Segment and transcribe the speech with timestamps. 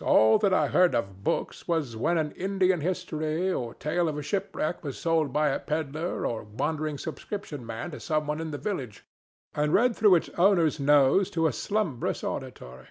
[0.00, 4.82] All that I heard of books was when an Indian history or tale of shipwreck
[4.82, 9.04] was sold by a pedler or wandering subscription man to some one in the village,
[9.54, 12.88] and read through its owner's nose to a slumbrous auditory.